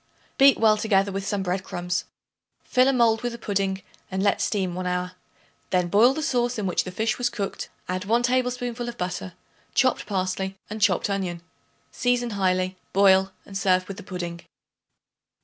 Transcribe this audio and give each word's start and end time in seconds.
Beat 0.39 0.57
well 0.57 0.77
together 0.77 1.11
with 1.11 1.27
some 1.27 1.43
bread 1.43 1.63
crumbs; 1.63 2.05
fill 2.63 2.87
a 2.87 2.91
mold 2.91 3.21
with 3.21 3.33
the 3.33 3.37
pudding 3.37 3.83
and 4.09 4.23
let 4.23 4.41
steam 4.41 4.73
one 4.73 4.87
hour; 4.87 5.11
then 5.69 5.89
boil 5.89 6.15
the 6.15 6.23
sauce 6.23 6.57
in 6.57 6.65
which 6.65 6.85
the 6.85 6.91
fish 6.91 7.19
was 7.19 7.29
cooked, 7.29 7.69
add 7.87 8.05
1 8.05 8.23
tablespoonful 8.23 8.89
of 8.89 8.97
butter, 8.97 9.33
chopped 9.75 10.07
parsley 10.07 10.57
and 10.71 10.81
chopped 10.81 11.07
onion. 11.07 11.43
Season 11.91 12.31
highly; 12.31 12.77
boil 12.93 13.31
and 13.45 13.55
serve 13.55 13.87
with 13.87 13.97
the 13.97 14.01
pudding. 14.01 14.41